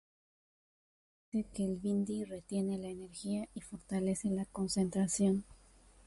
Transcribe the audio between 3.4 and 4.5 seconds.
y fortalece la